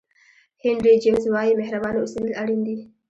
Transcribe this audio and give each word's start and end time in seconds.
هینري 0.63 0.93
جمیز 1.03 1.25
وایي 1.29 1.53
مهربانه 1.61 1.97
اوسېدل 1.99 2.31
اړین 2.41 2.61
دي. 2.67 2.77